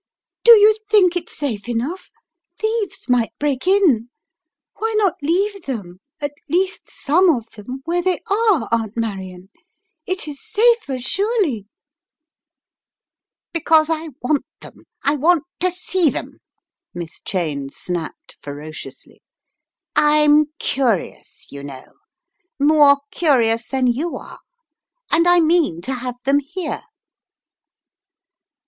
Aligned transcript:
"Do 0.43 0.53
you 0.53 0.75
think 0.89 1.15
it 1.15 1.29
safe 1.29 1.69
enough? 1.69 2.09
Thieves 2.57 3.07
might 3.07 3.37
break 3.37 3.67
in. 3.67 4.09
Why 4.77 4.95
not 4.97 5.13
leave 5.21 5.61
them, 5.67 5.99
at 6.19 6.31
least 6.49 6.89
some 6.89 7.29
of 7.29 7.45
them, 7.51 7.83
where 7.85 8.01
they 8.01 8.17
are, 8.25 8.67
Aunt 8.71 8.97
Marion. 8.97 9.49
It 10.07 10.27
is 10.27 10.41
safer, 10.43 10.97
surely!" 10.97 11.67
76 13.53 13.53
The 13.53 13.59
Riddle 13.59 13.77
of 13.77 13.85
the 13.85 13.93
Purple 13.93 13.99
Emperor 14.01 14.09
"Because 14.09 14.19
I 14.25 14.27
want 14.71 14.75
them. 14.75 14.83
I 15.03 15.15
want 15.17 15.43
to 15.59 15.69
see 15.71 16.09
them," 16.09 16.39
Miss 16.95 17.21
Cheyne 17.23 17.69
snapped 17.69 18.33
ferociously. 18.39 19.21
"I'm 19.95 20.45
curious, 20.57 21.47
you 21.51 21.61
know, 21.61 21.85
more 22.57 23.01
curious 23.11 23.67
than 23.67 23.85
you 23.85 24.17
are. 24.17 24.39
And 25.11 25.27
I 25.27 25.39
mean 25.41 25.79
to 25.81 25.93
have 25.93 26.15
them 26.23 26.39
here." 26.39 26.81